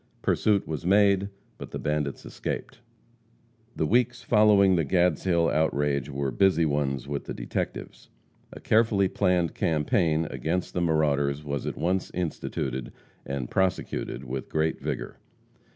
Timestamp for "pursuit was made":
0.23-1.29